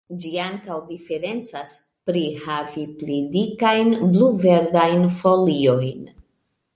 Ĝi 0.21 0.29
ankaŭ 0.43 0.75
diferencas 0.91 1.73
pri 2.09 2.23
havi 2.45 2.85
pli 3.01 3.19
dikajn, 3.35 3.93
blu-verdajn 4.15 5.05
foliojn. 5.19 6.09